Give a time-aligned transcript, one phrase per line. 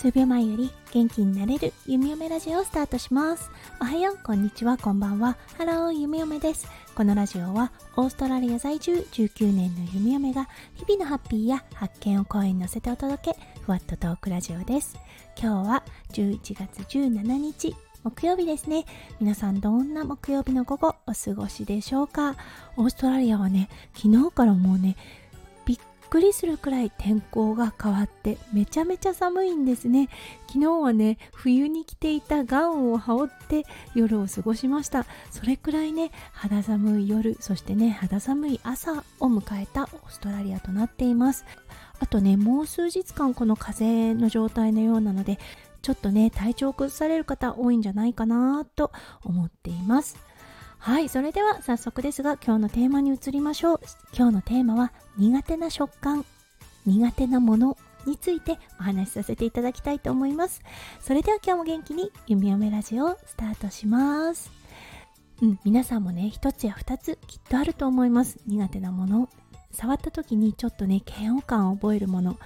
[0.00, 3.50] 数秒前より元気になれるゆみおめラジオをスタートします。
[3.82, 5.36] おはよう、こんにちは、こんばんは。
[5.58, 6.66] ハロー、ゆみおめです。
[6.94, 14.96] このラジオはオーストラリア在住19年のゆみおめが日々のハッピーや発見を声に乗せてお届け、ふわっとトークラジオです。
[15.38, 18.86] 今日は11月17日、木曜日ですね。
[19.20, 22.36] 皆さんどんな木曜日の午後お過ごしでしょうか
[22.78, 24.96] オーストラリアはね、昨日からもうね、
[26.10, 30.08] くりするくらい天候が変わってめちゃめちゃ寒いんですね。
[30.48, 35.06] 昨日はね、冬に着ていたガウンを羽織って夜を過ごしました。
[35.30, 41.44] それくらいね、肌寒い夜、そしてね、肌寒い朝を迎えたオーストラリアとなっています。
[42.00, 45.38] あとね、もう数日間この風の状態のようなので、
[45.82, 48.92] ちょっとね体調を崩される方多いんじゃないかなと
[49.22, 50.16] 思っています
[50.82, 53.80] はいそれでは早速ですが今日のテーマに移りましょう。
[54.16, 56.24] 今日のテーマは苦手な食感
[56.86, 60.62] 苦手なものについてお話しさせていただきたいと思います。
[60.98, 64.50] それでは今日も元気に弓嫁ラジオをスタートします。
[65.42, 68.38] うん、皆さんもね一つや二つきっとあると思います。
[68.46, 69.28] 苦手なもの
[69.72, 72.38] 触った時にちょっとね嫌悪感を覚えるもの。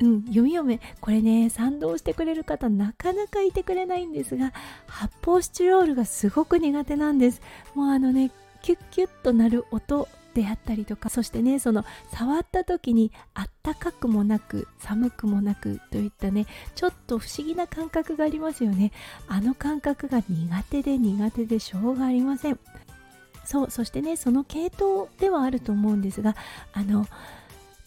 [0.00, 4.52] うん読み読めこれね賛同してくれる方なかなかいてくれないんですが
[4.88, 7.40] 発泡スチロールがすごく苦手なんです。
[7.74, 8.30] もうあのね
[8.62, 18.90] キュッキュッとなる音であったりとかそしてねその触った時にあったかくもなく寒くもなくといったねちょっと不思議な感覚がありますよね。
[19.28, 22.58] あの感覚が苦手で苦手でしょうがありません。
[23.44, 26.36] そうそしてねその系統ではあると思うんですが
[26.72, 27.06] あの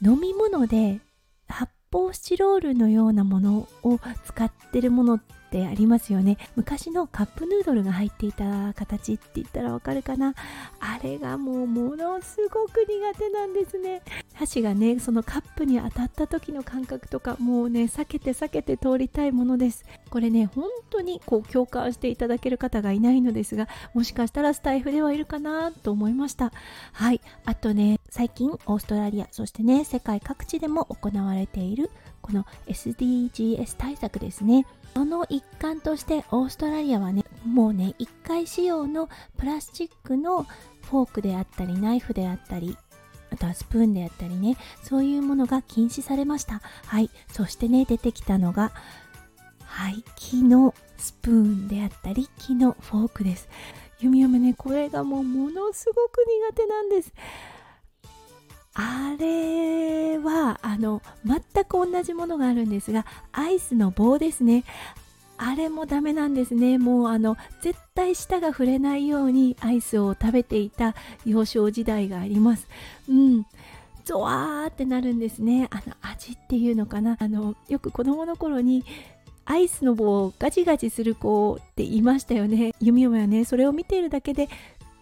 [0.01, 0.99] 飲み物で
[1.47, 6.37] 発泡スチロールのようなものを使ってるものってありますよね。
[6.55, 10.33] 昔のカップヌードルが入っていた形って言ったらわかるかな？
[10.79, 14.01] あれがもうものすごく苦手なんですね。
[14.33, 19.85] 箸がねそのカップに当たった時の感覚とかもうね避けて避けて通りたいものです。
[20.09, 26.51] これね本当にこう共感していただける方がいないのですがもしかしたらスタイフではいるかなと思いました。
[26.91, 27.21] はい。
[27.45, 31.89] あとね最近オーストラリアそしてね世界各地でも行われている
[32.27, 34.65] この SDGs 対策ですね。
[34.93, 40.43] その一環としてオーストラリアはねもうね1回使用のプラスチックの
[40.89, 42.75] フォークであったりナイフであったり
[43.31, 46.61] あとはスプーンであったりねそういうものが禁止されました。
[46.85, 47.09] はい。
[47.31, 48.71] そしてね出てきたのが
[49.63, 53.47] はい木のスプーンであったり木のフォークです。
[53.99, 57.13] 弓嫁ねこれがもうものすごく苦手なんです。
[58.79, 64.63] あれはあの全く同じものがあるんですがアイスの棒ですね。
[65.39, 66.77] あれもダメなんですね。
[66.77, 70.95] もうあの絶対舌が触れないようにアイスを食べていた
[71.25, 72.67] 幼少時代があります。
[73.09, 73.45] うん。
[74.05, 75.67] ゾワーってなるんですね。
[75.71, 77.17] あの味っていうのかな。
[77.19, 78.83] あのよく子供の頃に
[79.45, 82.73] アイスの棒をガチガチする子っていましたよね。
[82.79, 84.49] 弓嫁はねそれを見ているだけで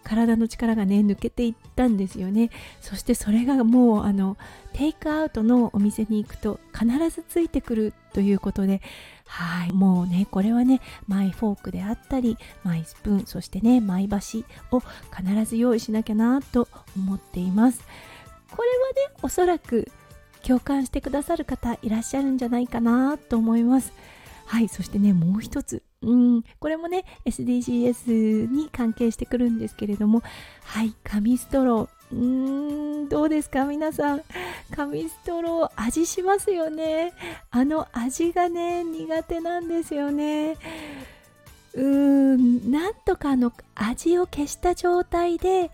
[0.06, 2.50] 体の力がね抜けていったんですよね。
[2.80, 4.36] そしてそれがもうあの
[4.72, 8.80] テイクアウトのお店に行くと必ずついてくるということで
[9.26, 17.82] はいもうねこれはねマイフォークであったりマイスプーンそしてねマイ箸を必ず用意しなきゃなと思っています。
[18.54, 19.90] これはねおそらく
[20.46, 23.92] 共感してくださる方いらっしゃるんじゃないかなと思います。
[24.44, 25.82] はいそしてねもう一つ。
[26.02, 26.42] うん。
[26.58, 30.22] これもね SDGs に関係してくるんですけれども。
[30.64, 31.88] はい紙ストロー。
[32.12, 33.64] うーんどうですか？
[33.64, 34.22] 皆さん。
[34.70, 37.12] 紙ストロー味しますよね。
[37.50, 40.56] あの味がね苦手なんですよね。
[41.74, 45.70] うーんなんとかあの味を消した状態で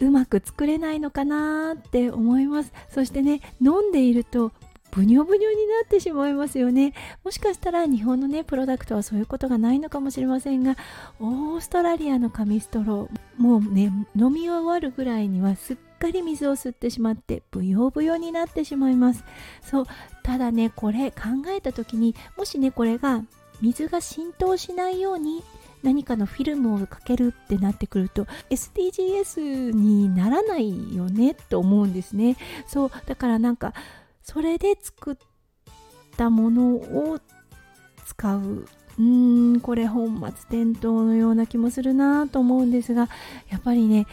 [0.00, 2.72] うまく作れないのかなって思います。
[2.90, 4.52] そしてね飲んでいると
[4.92, 6.92] ブニョブニョになってしまいますよね。
[7.24, 10.76] もしかしたら日本のねプロダクトはそういうことがないのかもしれませんが
[11.18, 19.24] オーストラリアの紙ストローもうね飲み終わるぐらいにはすっかり水を吸ってしまってブヨブヨになってしまいます。
[19.62, 19.86] そう
[20.22, 23.22] ただねこれ考えた時にもしねこれが
[23.62, 25.42] 水が浸透しないように
[25.82, 32.36] 何かのフィルムをかけるってなってくると SDGs にならないよねと思うんですね。
[32.66, 33.72] そうだからなんか
[34.22, 35.16] それで作っ
[36.16, 37.20] たものを
[38.06, 38.66] 使う。
[38.98, 43.08] うんこれ本末転倒のような気もするなと思うんですが
[43.48, 44.06] やっぱりね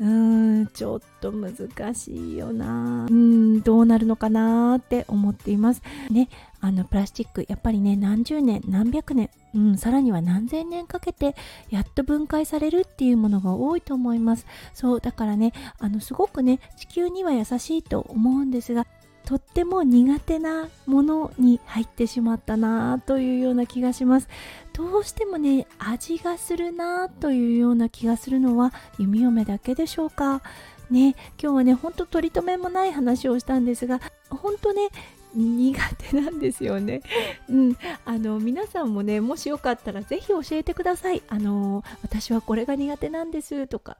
[0.00, 3.06] うんちょっと難しいよな。
[3.08, 5.82] うんどうなるのかなって思っています。
[6.10, 6.28] ね
[6.60, 11.36] あのプラスチックやっぱりね何十年何百年うん、さらには何千年かけて
[11.70, 14.46] やっと分解されるっていうものが多いと思います。
[14.72, 18.84] そうだからねあのすごくね地球には優しいと思うんですが
[19.24, 24.28] とっても苦手なものに入ってしまったなというような気がします。
[24.72, 30.42] どうしてもね味がするなというような気がするのは弓嫁だけでしょうか。
[30.90, 34.90] ね今日はねほんと取り留めもない話をしたんですが本当ね
[35.34, 37.00] 苦手なんですよね。
[37.48, 41.22] うん、あの皆さんもねもしよかったら是非教えてください。
[41.28, 43.96] あの私はこれが苦手なんですとか。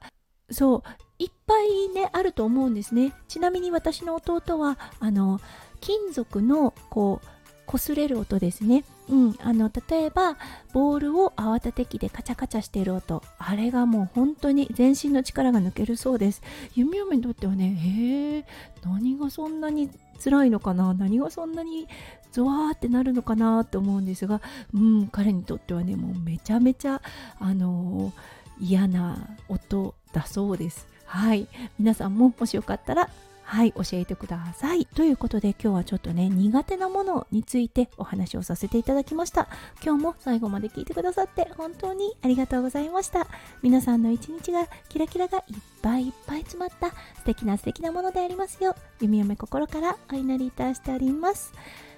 [0.51, 1.04] そう。
[1.19, 3.13] いっぱいねあると思うんですね。
[3.27, 5.39] ちなみに私の弟はあの
[5.79, 7.27] 金属のこう
[7.67, 10.37] 擦れる音ですね、うん、あの例えば
[10.71, 13.23] ボールを泡立て器でカチャカチャしてる音。
[13.39, 16.41] あれがもう本当に全身の力が抜けるそうです。
[16.75, 18.45] 弓嫁にとってはねへえ
[18.83, 19.89] 何がそんなに
[20.23, 20.93] 辛いのかな？
[20.93, 21.87] 何がそんなに
[22.31, 24.41] ゾワーってなるのかなと思うんですが、
[24.73, 27.01] うん、彼にとってはねもうめちゃめちゃ
[27.39, 30.87] あのー、嫌な音だそうです。
[31.15, 31.47] はい。
[31.79, 33.09] 皆さんももしよかったら
[33.43, 34.85] はい教えてください。
[34.85, 39.47] ということで今日はちょっとね苦手なものについてお話をさせていただきました。
[39.81, 43.27] 今日も最後まで聞いてくださって本当にありがとうございました。
[43.61, 45.43] 皆さんの一日がキラキラがいっ
[45.81, 51.53] ぱいいっぱい詰まった素敵な素敵なものでありますよう弓嫁心からお祈りいたしております。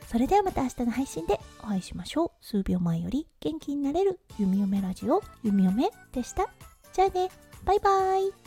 [0.06, 2.32] それではまた明日の配信でお会いしましょう。
[2.46, 6.50] 数秒前より元気になれる弓嫁ラジオ弓嫁でした。
[6.94, 7.30] じゃあね。
[7.66, 8.47] バイバイ。